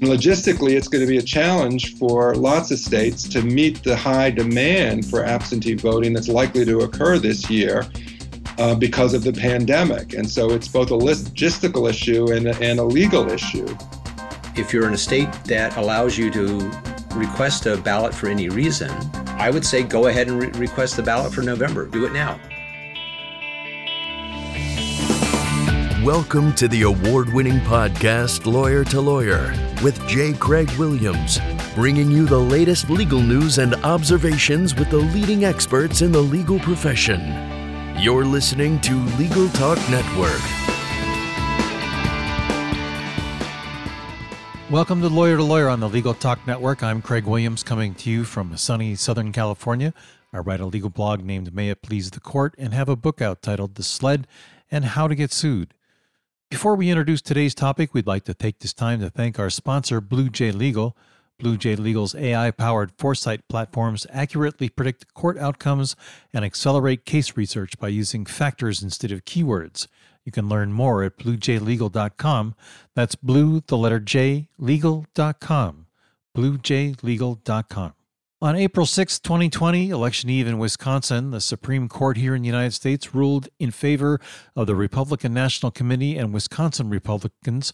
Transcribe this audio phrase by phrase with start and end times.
[0.00, 4.30] Logistically, it's going to be a challenge for lots of states to meet the high
[4.30, 7.84] demand for absentee voting that's likely to occur this year
[8.58, 10.14] uh, because of the pandemic.
[10.14, 13.66] And so it's both a logistical issue and, and a legal issue.
[14.56, 16.70] If you're in a state that allows you to
[17.14, 18.90] request a ballot for any reason,
[19.26, 21.86] I would say go ahead and re- request the ballot for November.
[21.86, 22.38] Do it now.
[26.08, 30.32] Welcome to the award winning podcast, Lawyer to Lawyer, with J.
[30.32, 31.38] Craig Williams,
[31.74, 36.58] bringing you the latest legal news and observations with the leading experts in the legal
[36.60, 37.20] profession.
[37.98, 40.40] You're listening to Legal Talk Network.
[44.70, 46.82] Welcome to Lawyer to Lawyer on the Legal Talk Network.
[46.82, 49.92] I'm Craig Williams coming to you from sunny Southern California.
[50.32, 53.20] I write a legal blog named May It Please the Court and have a book
[53.20, 54.26] out titled The Sled
[54.70, 55.74] and How to Get Sued.
[56.50, 60.00] Before we introduce today's topic, we'd like to take this time to thank our sponsor,
[60.00, 60.96] Blue J Legal.
[61.38, 65.94] Blue J Legal's AI powered foresight platforms accurately predict court outcomes
[66.32, 69.88] and accelerate case research by using factors instead of keywords.
[70.24, 72.54] You can learn more at bluejlegal.com.
[72.94, 75.86] That's blue, the letter J, legal.com.
[76.34, 77.92] bluejlegal.com.
[78.40, 82.72] On April 6, 2020, election eve in Wisconsin, the Supreme Court here in the United
[82.72, 84.20] States ruled in favor
[84.54, 87.72] of the Republican National Committee and Wisconsin Republicans,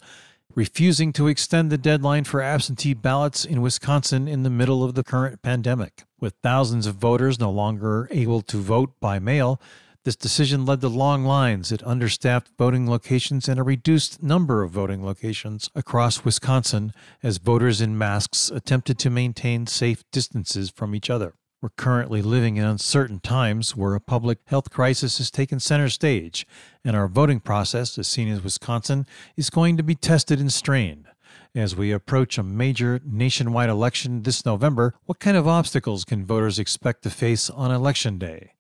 [0.55, 5.05] refusing to extend the deadline for absentee ballots in Wisconsin in the middle of the
[5.05, 6.05] current pandemic.
[6.19, 9.61] With thousands of voters no longer able to vote by mail,
[10.05, 14.71] this decision led to long lines at understaffed voting locations and a reduced number of
[14.71, 21.09] voting locations across Wisconsin as voters in masks attempted to maintain safe distances from each
[21.09, 21.35] other.
[21.63, 26.47] We're currently living in uncertain times where a public health crisis has taken center stage,
[26.85, 29.07] and our voting process, as seen as Wisconsin,
[29.39, 31.07] is going to be tested and strained.
[31.55, 36.59] As we approach a major nationwide election this November, what kind of obstacles can voters
[36.59, 38.54] expect to face on Election Day?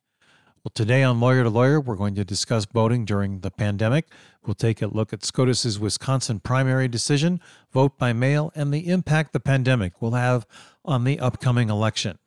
[0.64, 4.06] Well, today on Lawyer to Lawyer, we're going to discuss voting during the pandemic.
[4.46, 9.34] We'll take a look at SCOTUS's Wisconsin primary decision, vote by mail, and the impact
[9.34, 10.46] the pandemic will have
[10.82, 12.18] on the upcoming election.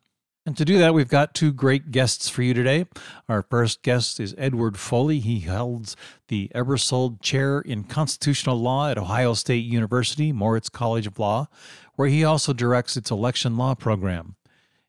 [0.46, 2.86] And to do that, we've got two great guests for you today.
[3.28, 5.20] Our first guest is Edward Foley.
[5.20, 5.96] He holds
[6.28, 11.47] the Ebersold Chair in Constitutional Law at Ohio State University, Moritz College of Law,
[11.96, 14.36] where he also directs its election law program.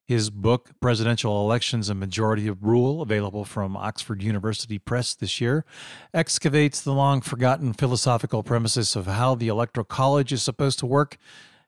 [0.09, 5.67] His book, Presidential Elections and Majority of Rule, available from Oxford University Press this year,
[6.15, 11.19] excavates the long forgotten philosophical premises of how the Electoral College is supposed to work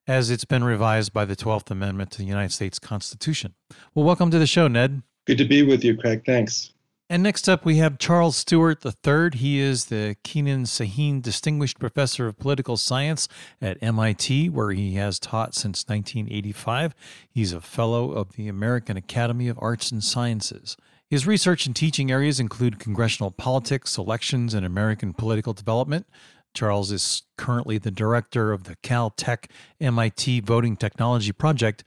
[0.07, 3.53] as it's been revised by the 12th Amendment to the United States Constitution.
[3.95, 5.03] Well, welcome to the show, Ned.
[5.27, 6.23] Good to be with you, Craig.
[6.25, 6.73] Thanks.
[7.11, 9.31] And next up, we have Charles Stewart III.
[9.35, 13.27] He is the Kenan Sahin Distinguished Professor of Political Science
[13.61, 16.95] at MIT, where he has taught since 1985.
[17.29, 20.77] He's a Fellow of the American Academy of Arts and Sciences.
[21.09, 26.07] His research and teaching areas include congressional politics, elections, and American political development.
[26.55, 29.51] Charles is currently the director of the Caltech
[29.81, 31.83] MIT Voting Technology Project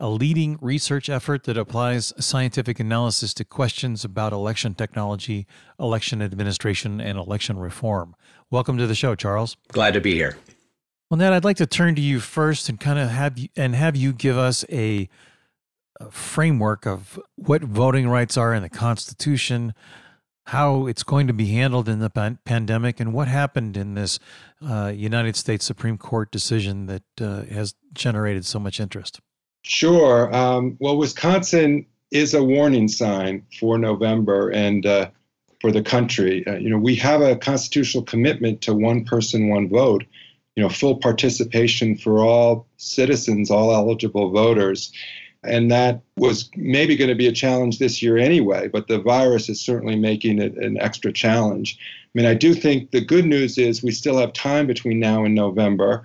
[0.00, 5.46] a leading research effort that applies scientific analysis to questions about election technology,
[5.78, 8.14] election administration, and election reform.
[8.50, 9.56] Welcome to the show, Charles.
[9.72, 10.36] Glad to be here.
[11.10, 13.74] Well, Ned, I'd like to turn to you first and kind of have you and
[13.74, 15.08] have you give us a,
[15.98, 19.74] a framework of what voting rights are in the Constitution,
[20.46, 24.18] how it's going to be handled in the pan- pandemic, and what happened in this
[24.64, 29.20] uh, United States Supreme Court decision that uh, has generated so much interest.
[29.62, 30.34] Sure.
[30.34, 35.10] Um, well, Wisconsin is a warning sign for November and uh,
[35.60, 36.46] for the country.
[36.46, 40.04] Uh, you know, we have a constitutional commitment to one person, one vote.
[40.56, 44.92] You know, full participation for all citizens, all eligible voters.
[45.44, 49.48] And that was maybe going to be a challenge this year anyway, but the virus
[49.48, 51.78] is certainly making it an extra challenge.
[51.80, 55.24] I mean, I do think the good news is we still have time between now
[55.24, 56.02] and November.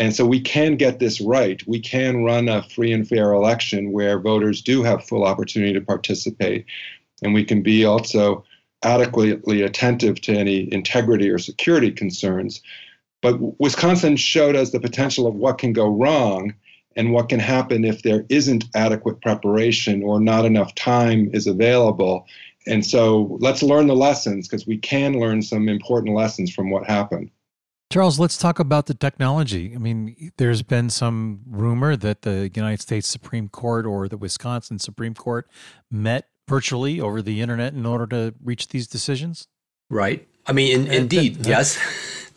[0.00, 1.62] And so we can get this right.
[1.66, 5.80] We can run a free and fair election where voters do have full opportunity to
[5.82, 6.64] participate.
[7.22, 8.42] And we can be also
[8.82, 12.62] adequately attentive to any integrity or security concerns.
[13.20, 16.54] But Wisconsin showed us the potential of what can go wrong
[16.96, 22.26] and what can happen if there isn't adequate preparation or not enough time is available.
[22.66, 26.86] And so let's learn the lessons because we can learn some important lessons from what
[26.86, 27.30] happened.
[27.92, 29.72] Charles, let's talk about the technology.
[29.74, 34.78] I mean, there's been some rumor that the United States Supreme Court or the Wisconsin
[34.78, 35.50] Supreme Court
[35.90, 39.48] met virtually over the internet in order to reach these decisions.
[39.88, 40.28] Right.
[40.46, 41.78] I mean, in, indeed, yes.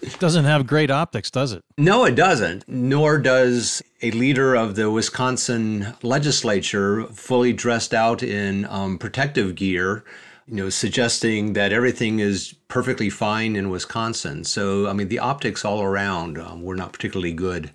[0.02, 1.62] It doesn't have great optics, does it?
[1.78, 2.68] No, it doesn't.
[2.68, 10.04] Nor does a leader of the Wisconsin legislature fully dressed out in um, protective gear,
[10.48, 14.44] you know, suggesting that everything is perfectly fine in Wisconsin.
[14.44, 17.72] So, I mean, the optics all around um, were not particularly good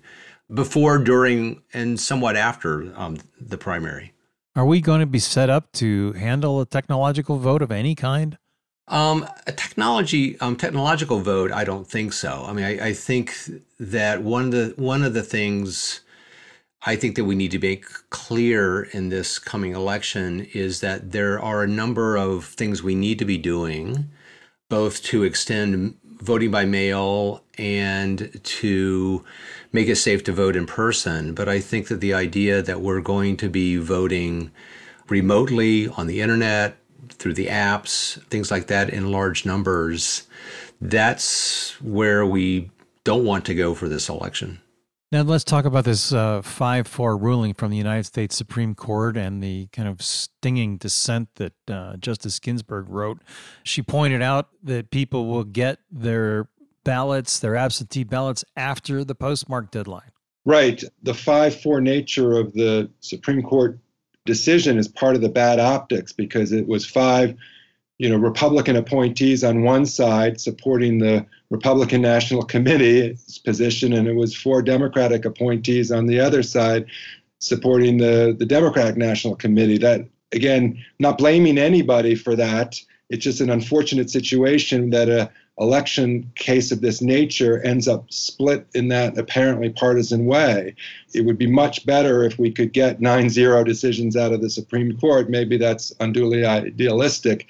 [0.53, 4.13] before, during, and somewhat after um, the primary.
[4.55, 8.37] Are we going to be set up to handle a technological vote of any kind?
[8.87, 12.43] Um, a technology, um, technological vote, I don't think so.
[12.47, 13.35] I mean, I, I, think
[13.79, 16.01] that one of the one of the things
[16.85, 21.39] I think that we need to make clear in this coming election is that there
[21.39, 24.09] are a number of things we need to be doing,
[24.69, 29.25] both to extend voting by mail and to
[29.73, 31.33] make it safe to vote in person.
[31.33, 34.51] But I think that the idea that we're going to be voting
[35.09, 36.77] remotely on the internet,
[37.09, 40.27] through the apps, things like that in large numbers,
[40.79, 42.71] that's where we
[43.03, 44.61] don't want to go for this election.
[45.11, 49.17] Now, let's talk about this uh, 5 4 ruling from the United States Supreme Court
[49.17, 53.19] and the kind of stinging dissent that uh, Justice Ginsburg wrote.
[53.63, 56.47] She pointed out that people will get their
[56.83, 60.11] ballots, their absentee ballots, after the postmark deadline.
[60.45, 60.83] Right.
[61.01, 63.79] The 5 4 nature of the Supreme Court
[64.27, 67.35] decision is part of the bad optics because it was five
[67.99, 74.15] you know, Republican appointees on one side supporting the Republican National Committee's position, and it
[74.15, 76.85] was four Democratic appointees on the other side
[77.39, 79.77] supporting the, the Democratic National Committee.
[79.77, 82.81] That, again, not blaming anybody for that.
[83.09, 85.29] It's just an unfortunate situation that a
[85.59, 90.73] election case of this nature ends up split in that apparently partisan way.
[91.13, 94.49] It would be much better if we could get 9 0 decisions out of the
[94.49, 95.29] Supreme Court.
[95.29, 97.47] Maybe that's unduly idealistic.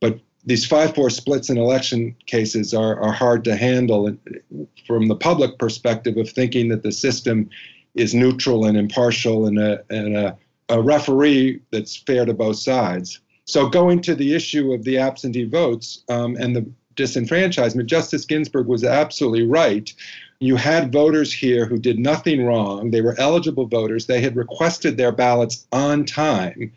[0.00, 4.16] But these 5 4 splits in election cases are, are hard to handle
[4.86, 7.50] from the public perspective of thinking that the system
[7.94, 10.36] is neutral and impartial and a, and a,
[10.68, 13.20] a referee that's fair to both sides.
[13.46, 18.66] So, going to the issue of the absentee votes um, and the disenfranchisement, Justice Ginsburg
[18.66, 19.92] was absolutely right.
[20.40, 22.90] You had voters here who did nothing wrong.
[22.90, 24.06] They were eligible voters.
[24.06, 26.72] They had requested their ballots on time,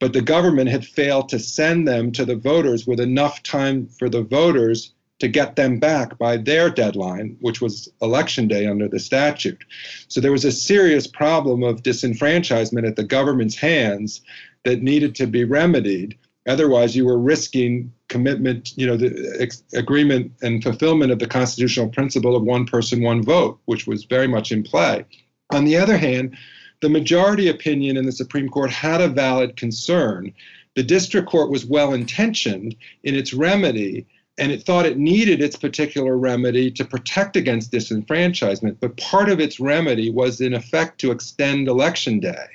[0.00, 4.08] but the government had failed to send them to the voters with enough time for
[4.08, 8.98] the voters to get them back by their deadline, which was election day under the
[8.98, 9.62] statute.
[10.08, 14.22] So there was a serious problem of disenfranchisement at the government's hands
[14.64, 16.16] that needed to be remedied.
[16.48, 21.88] Otherwise, you were risking commitment, you know, the ex- agreement and fulfillment of the constitutional
[21.88, 25.04] principle of one person, one vote, which was very much in play.
[25.52, 26.36] On the other hand,
[26.80, 30.32] the majority opinion in the Supreme Court had a valid concern.
[30.76, 32.74] The district court was well intentioned
[33.04, 34.06] in its remedy,
[34.38, 38.78] and it thought it needed its particular remedy to protect against disenfranchisement.
[38.80, 42.46] But part of its remedy was, in effect, to extend election day,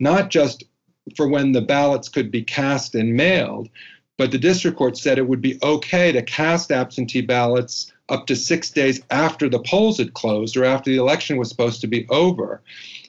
[0.00, 0.64] not just
[1.16, 3.68] for when the ballots could be cast and mailed.
[4.16, 8.36] But the district court said it would be okay to cast absentee ballots up to
[8.36, 12.06] six days after the polls had closed or after the election was supposed to be
[12.10, 12.60] over.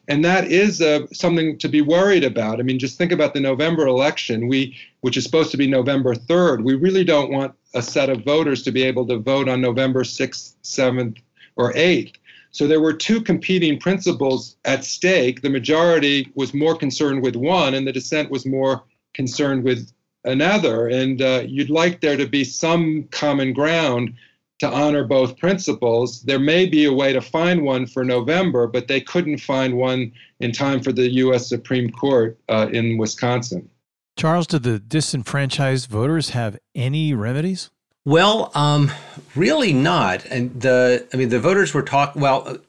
[0.07, 2.59] And that is uh, something to be worried about.
[2.59, 6.15] I mean, just think about the November election, we, which is supposed to be November
[6.15, 6.63] 3rd.
[6.63, 10.03] We really don't want a set of voters to be able to vote on November
[10.03, 11.17] 6th, 7th,
[11.55, 12.15] or 8th.
[12.51, 15.41] So there were two competing principles at stake.
[15.41, 18.83] The majority was more concerned with one, and the dissent was more
[19.13, 19.89] concerned with
[20.25, 20.89] another.
[20.89, 24.13] And uh, you'd like there to be some common ground
[24.61, 26.21] to honor both principles.
[26.21, 30.11] There may be a way to find one for November, but they couldn't find one
[30.39, 31.49] in time for the U.S.
[31.49, 33.67] Supreme Court uh, in Wisconsin.
[34.15, 37.71] Charles, did the disenfranchised voters have any remedies?
[38.05, 38.91] Well, um,
[39.35, 40.25] really not.
[40.25, 42.21] And the, I mean, the voters were talking.
[42.21, 42.59] Well,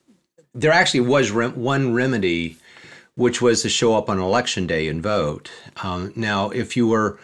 [0.54, 2.56] there actually was rem- one remedy,
[3.16, 5.50] which was to show up on election day and vote.
[5.82, 7.18] Um, now, if you were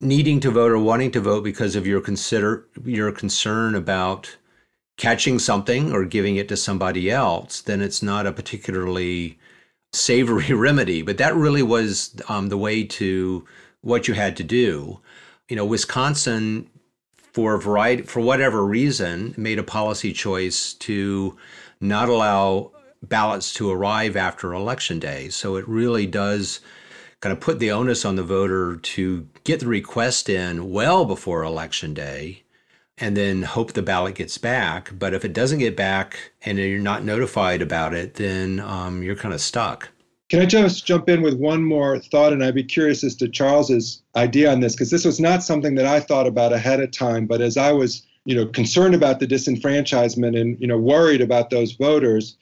[0.00, 4.36] needing to vote or wanting to vote because of your consider your concern about
[4.96, 9.38] catching something or giving it to somebody else, then it's not a particularly
[9.92, 11.02] savory remedy.
[11.02, 13.46] But that really was um, the way to
[13.80, 15.00] what you had to do.
[15.48, 16.68] You know, Wisconsin
[17.38, 21.36] for a variety for whatever reason made a policy choice to
[21.80, 26.58] not allow ballots to arrive after election day so it really does
[27.20, 31.42] kind of put the onus on the voter to get the request in well before
[31.42, 32.42] election day
[32.96, 36.78] and then hope the ballot gets back but if it doesn't get back and you're
[36.78, 39.90] not notified about it then um, you're kind of stuck
[40.28, 42.34] can I just jump in with one more thought?
[42.34, 45.74] And I'd be curious as to Charles's idea on this, because this was not something
[45.76, 47.24] that I thought about ahead of time.
[47.24, 51.48] But as I was you know, concerned about the disenfranchisement and, you know, worried about
[51.48, 52.36] those voters,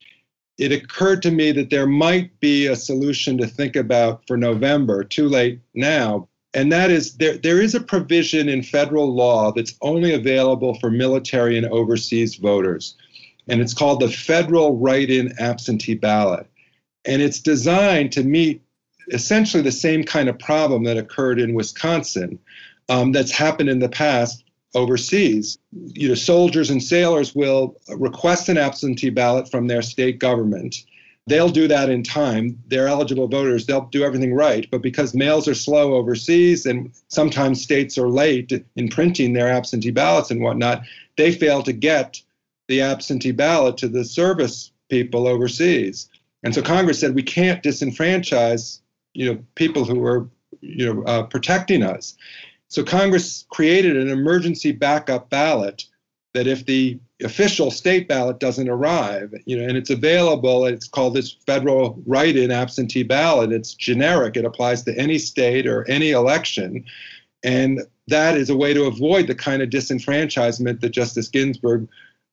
[0.58, 5.04] it occurred to me that there might be a solution to think about for November,
[5.04, 6.28] too late now.
[6.54, 10.90] And that is there, there is a provision in federal law that's only available for
[10.90, 12.96] military and overseas voters.
[13.48, 16.46] And it's called the Federal Write in Absentee Ballot.
[17.04, 18.62] And it's designed to meet
[19.12, 22.38] essentially the same kind of problem that occurred in Wisconsin
[22.88, 24.42] um, that's happened in the past
[24.76, 25.58] overseas.
[25.72, 30.84] You know, soldiers and sailors will request an absentee ballot from their state government.
[31.28, 32.62] They'll do that in time.
[32.68, 33.66] They're eligible voters.
[33.66, 34.68] They'll do everything right.
[34.70, 39.90] But because mails are slow overseas and sometimes states are late in printing their absentee
[39.90, 40.82] ballots and whatnot,
[41.16, 42.22] they fail to get
[42.68, 46.08] the absentee ballot to the service people overseas.
[46.44, 48.80] And so Congress said we can't disenfranchise,
[49.14, 50.28] you know, people who are,
[50.60, 52.16] you know, uh, protecting us.
[52.68, 55.84] So Congress created an emergency backup ballot
[56.34, 61.14] that if the official state ballot doesn't arrive, you know, and it's available, it's called
[61.14, 63.52] this federal write-in absentee ballot.
[63.52, 64.36] It's generic.
[64.36, 66.84] It applies to any state or any election.
[67.42, 71.88] And that is a way to avoid the kind of disenfranchisement that Justice Ginsburg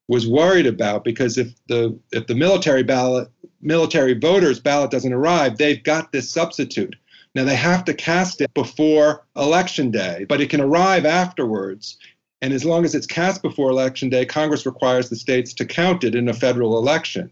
[0.08, 3.30] was worried about because if the if the military ballot
[3.62, 6.96] military voters ballot doesn't arrive, they've got this substitute.
[7.36, 11.98] Now they have to cast it before election day, but it can arrive afterwards.
[12.42, 16.04] And as long as it's cast before election day, Congress requires the states to count
[16.04, 17.32] it in a federal election.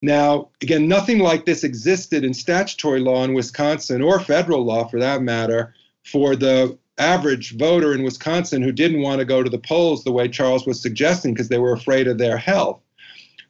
[0.00, 4.98] Now, again, nothing like this existed in statutory law in Wisconsin or federal law for
[4.98, 9.58] that matter for the average voter in Wisconsin who didn't want to go to the
[9.58, 12.80] polls the way Charles was suggesting because they were afraid of their health.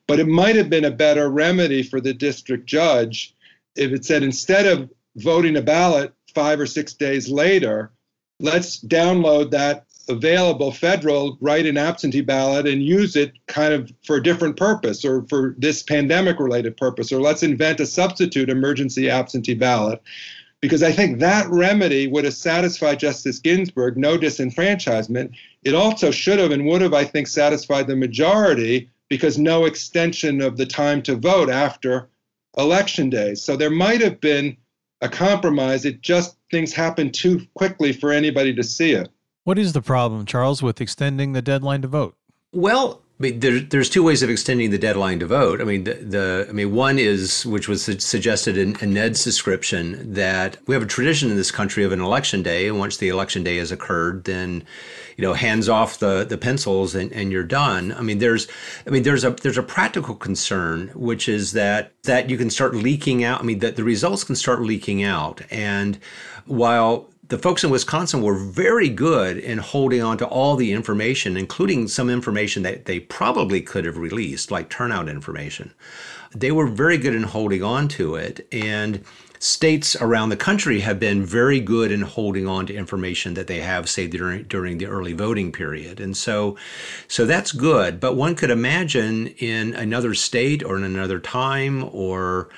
[0.07, 3.35] But it might have been a better remedy for the district judge
[3.75, 7.92] if it said instead of voting a ballot five or six days later,
[8.40, 14.16] let's download that available federal write in absentee ballot and use it kind of for
[14.16, 19.09] a different purpose or for this pandemic related purpose, or let's invent a substitute emergency
[19.09, 20.02] absentee ballot.
[20.61, 25.35] Because I think that remedy would have satisfied Justice Ginsburg, no disenfranchisement.
[25.64, 30.40] It also should have and would have, I think, satisfied the majority because no extension
[30.40, 32.09] of the time to vote after
[32.57, 33.35] election day.
[33.35, 34.57] So there might have been
[35.02, 35.85] a compromise.
[35.85, 39.11] It just things happen too quickly for anybody to see it.
[39.44, 42.16] What is the problem, Charles, with extending the deadline to vote?
[42.52, 45.60] Well, I mean, there, there's two ways of extending the deadline to vote.
[45.60, 50.14] I mean, the, the I mean, one is which was suggested in, in, Ned's description
[50.14, 53.08] that we have a tradition in this country of an election day, and once the
[53.08, 54.64] election day has occurred, then
[55.16, 57.92] you know, hands off the the pencils and, and you're done.
[57.92, 58.48] I mean, there's
[58.88, 62.74] I mean, there's a there's a practical concern, which is that that you can start
[62.74, 63.38] leaking out.
[63.38, 65.96] I mean, that the results can start leaking out, and
[66.46, 71.34] while the folks in Wisconsin were very good in holding on to all the information,
[71.34, 75.72] including some information that they probably could have released, like turnout information.
[76.34, 78.46] They were very good in holding on to it.
[78.52, 79.02] And
[79.38, 83.60] states around the country have been very good in holding on to information that they
[83.60, 86.00] have, say, during, during the early voting period.
[86.00, 86.58] And so,
[87.08, 87.98] so that's good.
[87.98, 92.50] But one could imagine in another state or in another time or,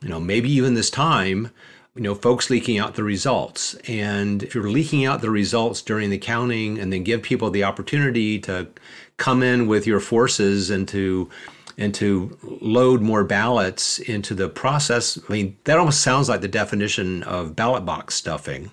[0.00, 1.50] you know, maybe even this time,
[1.94, 3.74] you know, folks leaking out the results.
[3.88, 7.64] And if you're leaking out the results during the counting and then give people the
[7.64, 8.68] opportunity to
[9.16, 11.28] come in with your forces and to
[11.76, 16.48] and to load more ballots into the process, I mean, that almost sounds like the
[16.48, 18.70] definition of ballot box stuffing,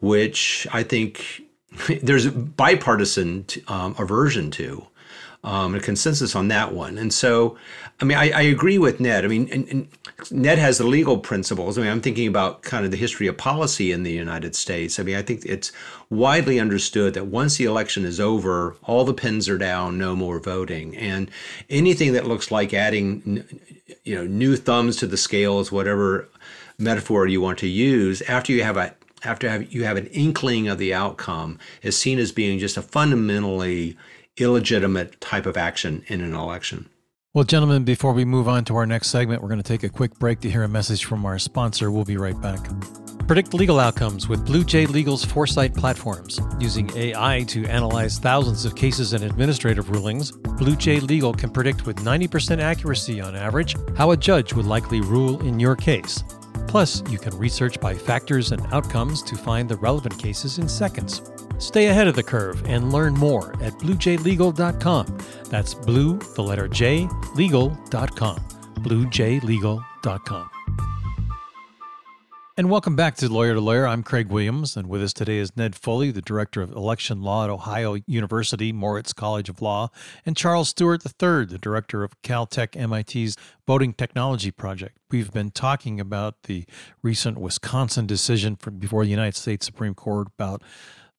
[0.00, 1.42] which I think
[2.02, 4.86] there's bipartisan um, aversion to
[5.44, 6.96] um, a consensus on that one.
[6.96, 7.56] And so,
[8.00, 9.24] I mean, I, I agree with Ned.
[9.24, 9.88] I mean, and, and
[10.30, 11.76] Ned has the legal principles.
[11.76, 14.98] I mean, I'm thinking about kind of the history of policy in the United States.
[14.98, 15.70] I mean, I think it's
[16.08, 20.40] widely understood that once the election is over, all the pins are down, no more
[20.40, 21.30] voting, and
[21.68, 23.44] anything that looks like adding,
[24.02, 26.28] you know, new thumbs to the scales, whatever
[26.78, 30.68] metaphor you want to use, after you have a after have, you have an inkling
[30.68, 33.96] of the outcome, is seen as being just a fundamentally
[34.36, 36.88] illegitimate type of action in an election.
[37.34, 39.88] Well, gentlemen, before we move on to our next segment, we're going to take a
[39.88, 41.90] quick break to hear a message from our sponsor.
[41.90, 42.60] We'll be right back.
[43.26, 46.38] Predict legal outcomes with Blue J Legal's Foresight platforms.
[46.60, 51.86] Using AI to analyze thousands of cases and administrative rulings, Blue J Legal can predict
[51.86, 56.22] with 90% accuracy on average how a judge would likely rule in your case.
[56.68, 61.22] Plus, you can research by factors and outcomes to find the relevant cases in seconds.
[61.58, 65.18] Stay ahead of the curve and learn more at bluejlegal.com.
[65.50, 68.36] That's blue, the letter J, legal.com.
[68.80, 70.50] bluejlegal.com.
[72.56, 73.84] And welcome back to Lawyer to Lawyer.
[73.84, 77.42] I'm Craig Williams, and with us today is Ned Foley, the Director of Election Law
[77.42, 79.88] at Ohio University Moritz College of Law,
[80.24, 84.98] and Charles Stewart III, the Director of Caltech MIT's Voting Technology Project.
[85.10, 86.64] We've been talking about the
[87.02, 90.62] recent Wisconsin decision from before the United States Supreme Court about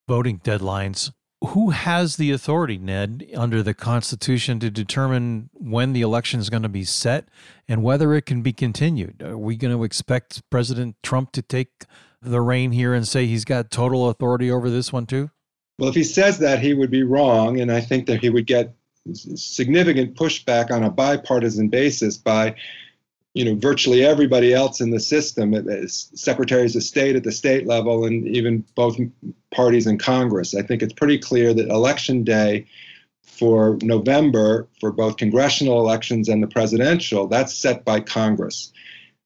[0.08, 1.12] voting deadlines
[1.50, 6.64] who has the authority, Ned, under the Constitution to determine when the election is going
[6.64, 7.30] to be set
[7.68, 9.22] and whether it can be continued?
[9.22, 11.86] Are we going to expect President Trump to take
[12.22, 15.30] the reign here and say he's got total authority over this one too?
[15.78, 17.60] Well, if he says that, he would be wrong.
[17.60, 18.74] And I think that he would get
[19.14, 22.56] significant pushback on a bipartisan basis by
[23.36, 27.68] you know virtually everybody else in the system as secretaries of state at the state
[27.68, 28.98] level and even both
[29.54, 30.56] parties in congress.
[30.56, 32.66] I think it's pretty clear that election day
[33.22, 38.72] for november for both congressional elections and the presidential that's set by congress.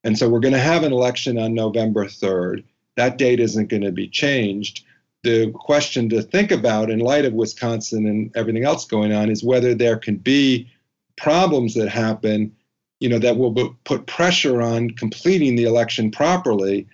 [0.04, 2.64] And so we're going to have an election on november 3rd
[2.98, 4.84] that date isn't going to be changed.
[5.24, 9.44] The question to think about in light of wisconsin and everything else going on is
[9.44, 10.68] whether there can be
[11.16, 12.56] problems that happen
[13.00, 16.88] you know, that will put pressure on completing the election properly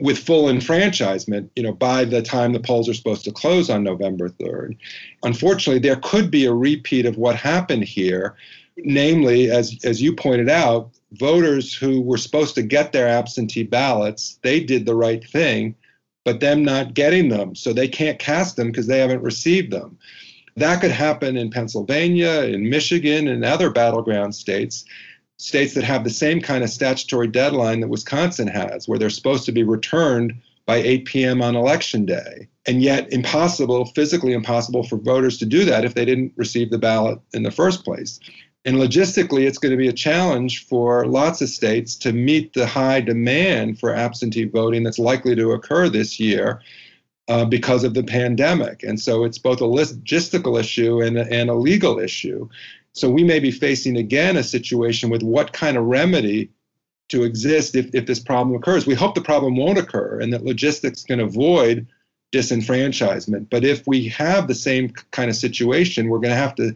[0.00, 3.82] with full enfranchisement, you know, by the time the polls are supposed to close on
[3.82, 4.76] November 3rd.
[5.22, 8.36] Unfortunately, there could be a repeat of what happened here,
[8.76, 14.38] namely, as as you pointed out, voters who were supposed to get their absentee ballots,
[14.42, 15.74] they did the right thing,
[16.24, 19.98] but them not getting them, so they can't cast them because they haven't received them.
[20.56, 24.84] That could happen in Pennsylvania, in Michigan, and other battleground states,
[25.36, 29.44] states that have the same kind of statutory deadline that Wisconsin has, where they're supposed
[29.46, 30.32] to be returned
[30.64, 31.42] by 8 p.m.
[31.42, 32.48] on election day.
[32.66, 36.78] And yet, impossible, physically impossible for voters to do that if they didn't receive the
[36.78, 38.18] ballot in the first place.
[38.64, 42.66] And logistically, it's going to be a challenge for lots of states to meet the
[42.66, 46.62] high demand for absentee voting that's likely to occur this year
[47.28, 48.82] uh, because of the pandemic.
[48.82, 52.48] And so it's both a logistical issue and, and a legal issue.
[52.92, 56.50] So we may be facing again a situation with what kind of remedy
[57.08, 58.86] to exist if, if this problem occurs.
[58.86, 61.86] We hope the problem won't occur and that logistics can avoid
[62.32, 63.48] disenfranchisement.
[63.50, 66.74] But if we have the same kind of situation, we're going to have to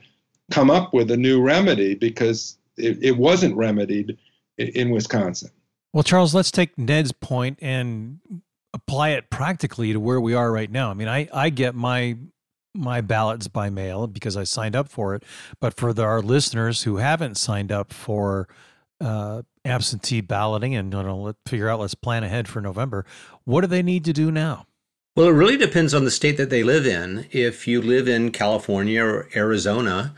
[0.51, 4.19] come up with a new remedy because it, it wasn't remedied
[4.59, 5.51] in, in Wisconsin.
[5.93, 8.21] Well, Charles, let's take Ned's point and
[8.73, 10.91] apply it practically to where we are right now.
[10.91, 12.17] I mean, I, I get my
[12.75, 15.25] my ballots by mail because I signed up for it.
[15.61, 18.49] But for the, our listeners who haven't signed up for
[19.01, 23.05] uh, absentee balloting and you know, let figure out, let's plan ahead for November.
[23.45, 24.67] What do they need to do now?
[25.17, 27.27] Well, it really depends on the state that they live in.
[27.33, 30.15] If you live in California or Arizona,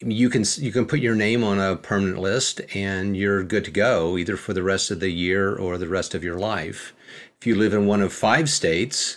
[0.00, 3.70] you can you can put your name on a permanent list and you're good to
[3.70, 6.94] go either for the rest of the year or the rest of your life.
[7.40, 9.16] If you live in one of five states,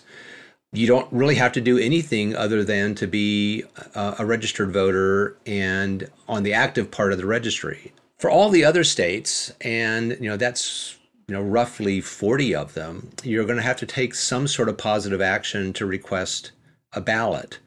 [0.71, 6.09] you don't really have to do anything other than to be a, registered voter and
[6.29, 7.91] on the active part of the registry.
[8.17, 13.09] For all the other states, and you know that's you know roughly 40 of them,
[13.23, 16.53] you're going to have to take some sort of positive action to request
[16.93, 17.59] a ballot.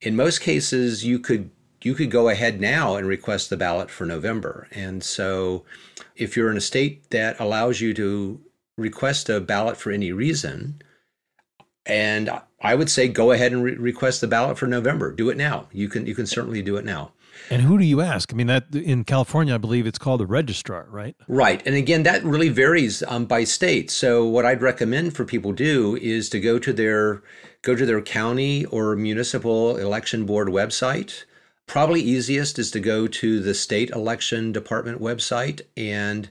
[0.00, 1.50] In most cases, you could
[1.82, 4.68] you could go ahead now and request the ballot for November.
[4.70, 5.64] And so
[6.14, 8.40] if you're in a state that allows you to
[8.76, 10.82] request a ballot for any reason,
[11.84, 15.12] and I would say go ahead and re- request the ballot for November.
[15.12, 15.68] Do it now.
[15.72, 17.12] You can you can certainly do it now.
[17.50, 18.32] And who do you ask?
[18.32, 21.14] I mean, that in California, I believe it's called a registrar, right?
[21.28, 21.64] Right.
[21.66, 23.90] And again, that really varies um, by state.
[23.90, 27.22] So what I'd recommend for people do is to go to their
[27.62, 31.24] go to their county or municipal election board website.
[31.66, 36.30] Probably easiest is to go to the state election department website and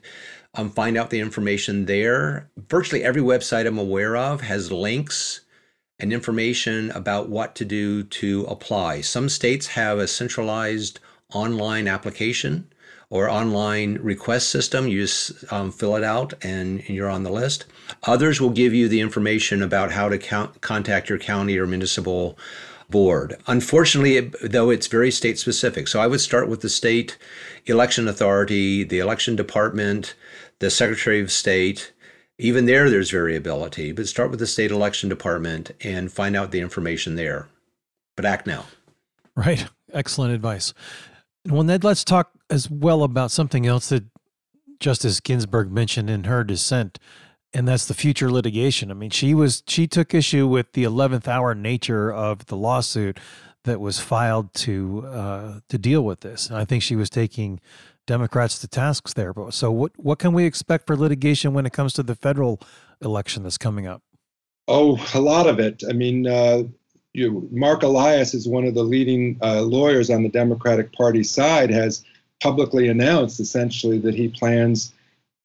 [0.56, 2.50] um, find out the information there.
[2.68, 5.42] Virtually every website I'm aware of has links
[5.98, 9.00] and information about what to do to apply.
[9.00, 11.00] Some states have a centralized
[11.32, 12.70] online application
[13.08, 14.88] or online request system.
[14.88, 17.66] You just um, fill it out and you're on the list.
[18.04, 22.36] Others will give you the information about how to count, contact your county or municipal
[22.90, 23.36] board.
[23.46, 25.88] Unfortunately, though, it's very state specific.
[25.88, 27.16] So I would start with the state
[27.66, 30.14] election authority, the election department,
[30.60, 31.92] the secretary of state,
[32.38, 36.60] even there, there's variability, but start with the state election department and find out the
[36.60, 37.48] information there.
[38.16, 38.66] But act now.
[39.34, 39.66] Right.
[39.92, 40.72] Excellent advice.
[41.46, 44.04] Well, Ned, let's talk as well about something else that
[44.80, 46.98] Justice Ginsburg mentioned in her dissent,
[47.54, 48.90] and that's the future litigation.
[48.90, 53.18] I mean, she was she took issue with the eleventh hour nature of the lawsuit
[53.64, 56.48] that was filed to uh, to deal with this.
[56.48, 57.60] And I think she was taking
[58.06, 59.32] Democrats to tasks there.
[59.32, 62.60] But so what what can we expect for litigation when it comes to the federal
[63.00, 64.02] election that's coming up?
[64.68, 65.82] Oh, a lot of it.
[65.88, 66.64] I mean, uh,
[67.12, 71.70] you, Marc Elias is one of the leading uh, lawyers on the Democratic Party side,
[71.70, 72.04] has
[72.42, 74.92] publicly announced essentially that he plans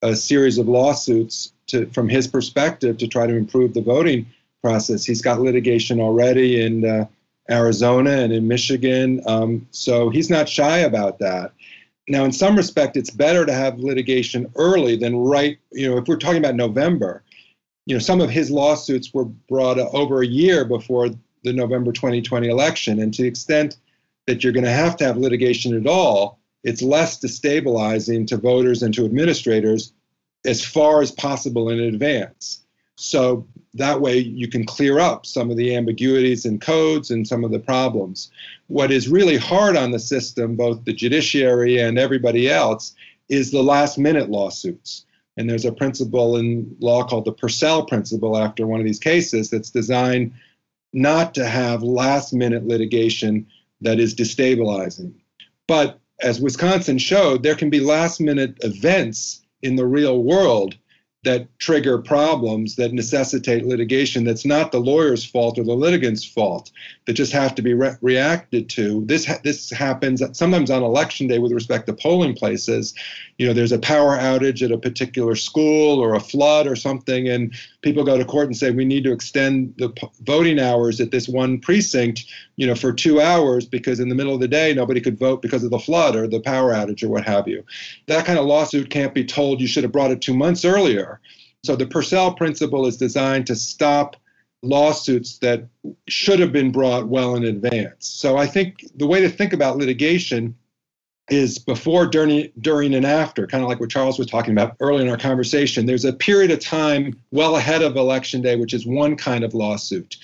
[0.01, 4.25] a series of lawsuits to, from his perspective, to try to improve the voting
[4.63, 5.05] process.
[5.05, 7.05] He's got litigation already in uh,
[7.49, 11.53] Arizona and in Michigan, um, so he's not shy about that.
[12.07, 15.57] Now, in some respect, it's better to have litigation early than right.
[15.71, 17.23] You know, if we're talking about November,
[17.85, 21.09] you know, some of his lawsuits were brought over a year before
[21.43, 23.77] the November 2020 election, and to the extent
[24.27, 28.83] that you're going to have to have litigation at all, it's less destabilizing to voters
[28.83, 29.93] and to administrators
[30.45, 32.60] as far as possible in advance.
[33.01, 37.43] So that way you can clear up some of the ambiguities in codes and some
[37.43, 38.29] of the problems.
[38.67, 42.93] What is really hard on the system, both the judiciary and everybody else,
[43.27, 45.05] is the last minute lawsuits.
[45.35, 49.49] And there's a principle in law called the Purcell principle after one of these cases
[49.49, 50.33] that's designed
[50.93, 53.47] not to have last minute litigation
[53.81, 55.13] that is destabilizing.
[55.67, 60.77] But as Wisconsin showed, there can be last minute events in the real world
[61.23, 66.71] that trigger problems that necessitate litigation that's not the lawyer's fault or the litigant's fault
[67.05, 69.05] that just have to be re- reacted to.
[69.05, 72.95] This ha- this happens sometimes on election day with respect to polling places.
[73.37, 77.29] You know there's a power outage at a particular school or a flood or something
[77.29, 77.53] and
[77.83, 81.11] people go to court and say we need to extend the p- voting hours at
[81.11, 84.73] this one precinct you know for 2 hours because in the middle of the day
[84.73, 87.63] nobody could vote because of the flood or the power outage or what have you.
[88.07, 89.61] That kind of lawsuit can't be told.
[89.61, 91.10] You should have brought it 2 months earlier
[91.63, 94.15] so the Purcell principle is designed to stop
[94.63, 95.67] lawsuits that
[96.07, 98.07] should have been brought well in advance.
[98.07, 100.55] So I think the way to think about litigation
[101.29, 105.03] is before, during, during, and after, kind of like what Charles was talking about early
[105.03, 105.85] in our conversation.
[105.85, 109.53] There's a period of time well ahead of election day, which is one kind of
[109.53, 110.17] lawsuit.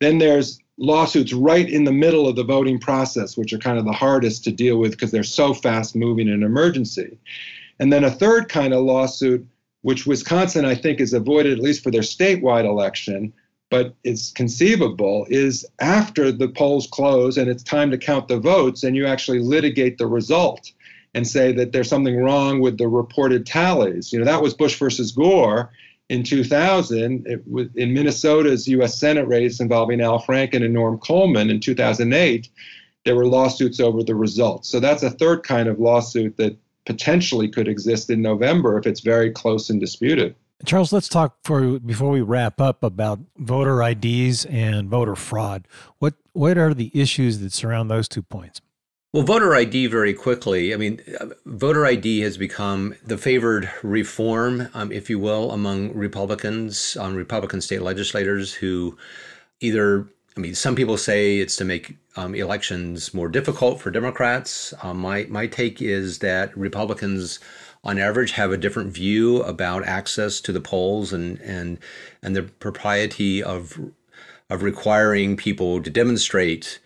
[0.00, 3.84] Then there's lawsuits right in the middle of the voting process, which are kind of
[3.84, 7.18] the hardest to deal with because they're so fast moving and emergency.
[7.78, 9.46] And then a third kind of lawsuit
[9.88, 13.32] which Wisconsin, I think, is avoided at least for their statewide election,
[13.70, 18.82] but it's conceivable, is after the polls close and it's time to count the votes
[18.82, 20.70] and you actually litigate the result
[21.14, 24.12] and say that there's something wrong with the reported tallies.
[24.12, 25.72] You know, that was Bush versus Gore
[26.10, 27.26] in 2000.
[27.26, 29.00] It was in Minnesota's U.S.
[29.00, 32.46] Senate race involving Al Franken and Norm Coleman in 2008.
[33.06, 34.68] There were lawsuits over the results.
[34.68, 39.00] So that's a third kind of lawsuit that potentially could exist in November if it's
[39.00, 40.34] very close and disputed.
[40.64, 45.68] Charles, let's talk for before we wrap up about voter IDs and voter fraud.
[45.98, 48.62] What what are the issues that surround those two points?
[49.12, 50.72] Well, voter ID very quickly.
[50.72, 51.00] I mean,
[51.44, 57.60] voter ID has become the favored reform, um, if you will, among Republicans, um, Republican
[57.60, 58.96] state legislators who
[59.60, 64.72] either I mean, some people say it's to make um, elections more difficult for Democrats.
[64.82, 67.40] Um, my my take is that Republicans,
[67.82, 71.78] on average, have a different view about access to the polls and and
[72.22, 73.80] and the propriety of
[74.50, 76.78] of requiring people to demonstrate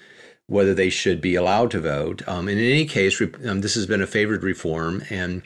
[0.47, 2.27] whether they should be allowed to vote.
[2.29, 5.43] Um, in any case, um, this has been a favored reform, and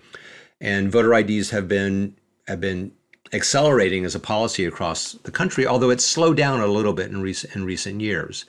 [0.61, 2.17] and voter IDs have been
[2.49, 2.93] have been
[3.33, 7.21] accelerating as a policy across the country, although it's slowed down a little bit in
[7.21, 8.45] recent in recent years,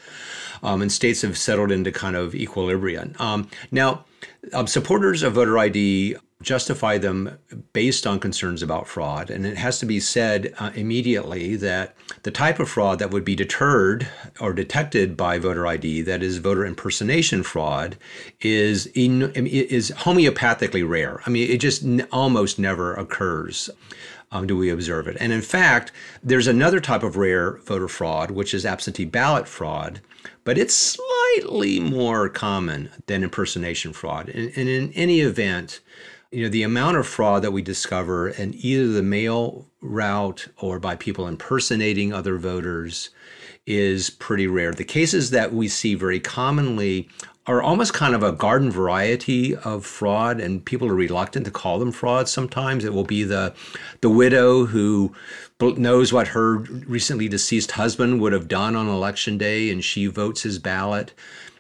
[0.64, 3.14] um, and states have settled into kind of equilibrium.
[3.20, 4.06] Um, now,
[4.54, 7.40] um, supporters of voter ID justify them
[7.74, 12.32] based on concerns about fraud, and it has to be said uh, immediately that the
[12.32, 14.08] type of fraud that would be deterred
[14.40, 17.98] or detected by voter ID, that is voter impersonation fraud,
[18.42, 21.22] is in, is homeopathically rare.
[21.26, 23.72] I mean, it just n- almost never occurs
[24.32, 25.18] um, do we observe it.
[25.20, 30.02] And in fact, there's another type of rare voter fraud, which is absentee ballot fraud,
[30.44, 34.30] but it's slightly more common than impersonation fraud.
[34.30, 35.80] And, and in any event,
[36.32, 40.80] you know, the amount of fraud that we discover in either the mail route or
[40.80, 43.12] by people impersonating other voters
[43.66, 44.74] is pretty rare.
[44.74, 47.10] The cases that we see very commonly
[47.48, 51.80] are almost kind of a garden variety of fraud, and people are reluctant to call
[51.80, 52.28] them fraud.
[52.28, 53.54] Sometimes it will be the
[54.02, 55.14] the widow who
[55.60, 60.44] knows what her recently deceased husband would have done on election day, and she votes
[60.44, 61.14] his ballot.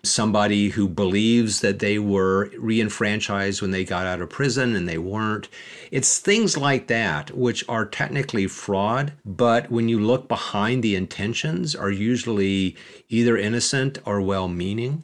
[0.04, 4.98] Somebody who believes that they were reenfranchised when they got out of prison and they
[5.00, 5.50] weren't.
[5.92, 11.76] It's things like that which are technically fraud, but when you look behind the intentions,
[11.76, 12.76] are usually
[13.10, 15.04] either innocent or well meaning.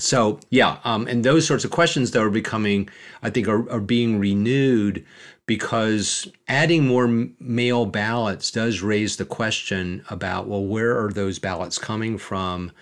[0.00, 2.88] So yeah, um, and those sorts of questions that are becoming,
[3.22, 5.04] I think, are, are being renewed
[5.46, 7.08] because adding more
[7.40, 12.72] mail ballots does raise the question about well, where are those ballots coming from,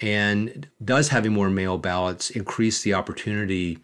[0.00, 3.78] and does having more mail ballots increase the opportunity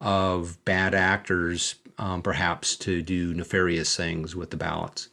[0.00, 5.08] of bad actors, um, perhaps, to do nefarious things with the ballots?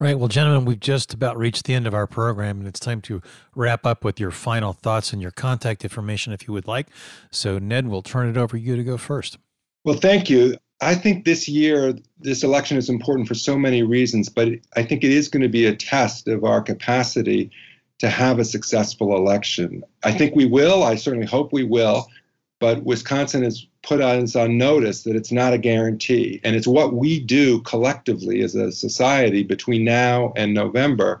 [0.00, 0.18] Right.
[0.18, 3.20] Well, gentlemen, we've just about reached the end of our program, and it's time to
[3.54, 6.86] wrap up with your final thoughts and your contact information if you would like.
[7.30, 9.36] So, Ned, we'll turn it over to you to go first.
[9.84, 10.56] Well, thank you.
[10.80, 15.04] I think this year, this election is important for so many reasons, but I think
[15.04, 17.50] it is going to be a test of our capacity
[17.98, 19.84] to have a successful election.
[20.02, 20.82] I think we will.
[20.82, 22.08] I certainly hope we will.
[22.58, 26.40] But Wisconsin has put us on notice that it's not a guarantee.
[26.44, 31.20] And it's what we do collectively as a society between now and November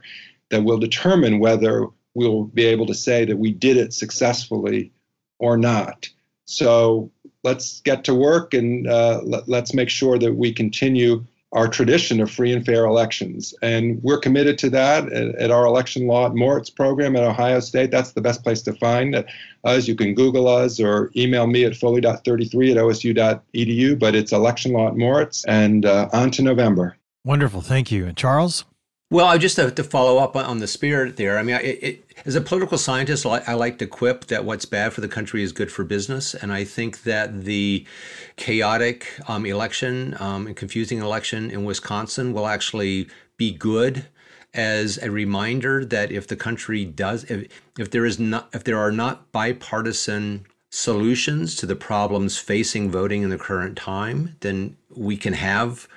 [0.50, 4.92] that will determine whether we'll be able to say that we did it successfully
[5.38, 6.08] or not.
[6.44, 7.10] So
[7.44, 12.20] let's get to work and uh, let, let's make sure that we continue our tradition
[12.20, 13.52] of free and fair elections.
[13.60, 17.58] And we're committed to that at, at, our election law at Moritz program at Ohio
[17.58, 17.90] State.
[17.90, 19.24] That's the best place to find
[19.64, 19.88] us.
[19.88, 24.88] You can Google us or email me at foley.33 at osu.edu, but it's election law
[24.88, 26.96] at Moritz and uh, on to November.
[27.24, 27.60] Wonderful.
[27.62, 28.06] Thank you.
[28.06, 28.64] And Charles?
[29.12, 32.14] Well, I just to, to follow up on the spirit there, I mean, it, it,
[32.24, 35.50] as a political scientist, I like to quip that what's bad for the country is
[35.50, 36.32] good for business.
[36.32, 37.84] And I think that the
[38.36, 44.06] chaotic um, election um, and confusing election in Wisconsin will actually be good
[44.54, 47.48] as a reminder that if the country does, if,
[47.80, 53.22] if there is not, if there are not bipartisan solutions to the problems facing voting
[53.22, 55.88] in the current time, then we can have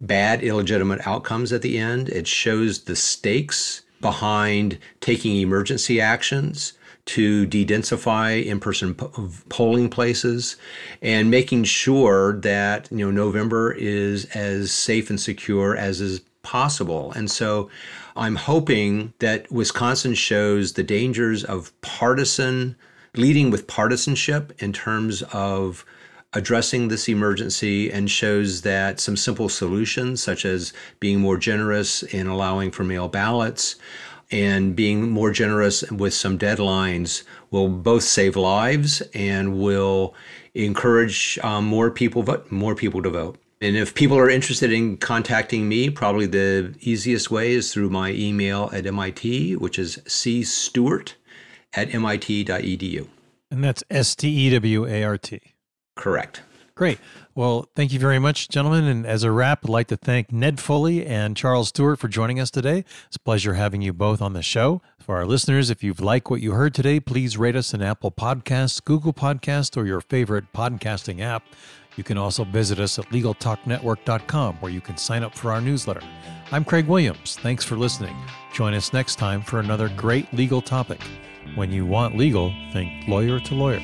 [0.00, 2.08] bad, illegitimate outcomes at the end.
[2.08, 6.74] It shows the stakes behind taking emergency actions
[7.06, 10.56] to de-densify in-person polling places
[11.02, 17.12] and making sure that you know November is as safe and secure as is possible.
[17.12, 17.70] And so
[18.16, 22.76] I'm hoping that Wisconsin shows the dangers of partisan
[23.16, 25.84] leading with partisanship in terms of
[26.34, 32.26] addressing this emergency and shows that some simple solutions, such as being more generous in
[32.26, 33.76] allowing for mail ballots
[34.30, 40.14] and being more generous with some deadlines, will both save lives and will
[40.54, 43.38] encourage um, more people vote, more people to vote.
[43.60, 48.10] And if people are interested in contacting me, probably the easiest way is through my
[48.10, 51.14] email at MIT, which is cstewart
[51.72, 53.08] at mit.edu.
[53.50, 55.53] And that's S T E W A R T.
[55.94, 56.42] Correct.
[56.74, 56.98] Great.
[57.36, 58.84] Well, thank you very much, gentlemen.
[58.84, 62.40] And as a wrap, I'd like to thank Ned Foley and Charles Stewart for joining
[62.40, 62.84] us today.
[63.06, 64.82] It's a pleasure having you both on the show.
[64.98, 68.10] For our listeners, if you've liked what you heard today, please rate us in Apple
[68.10, 71.44] Podcasts, Google Podcast, or your favorite podcasting app.
[71.96, 76.02] You can also visit us at LegalTalkNetwork.com, where you can sign up for our newsletter.
[76.50, 77.38] I'm Craig Williams.
[77.40, 78.16] Thanks for listening.
[78.52, 81.00] Join us next time for another great legal topic.
[81.54, 83.82] When you want legal, think lawyer to lawyer.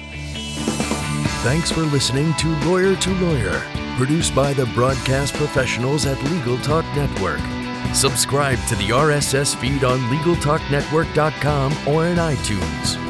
[1.42, 3.62] Thanks for listening to Lawyer to Lawyer,
[3.96, 7.40] produced by the broadcast professionals at Legal Talk Network.
[7.94, 13.09] Subscribe to the RSS feed on LegalTalkNetwork.com or in iTunes.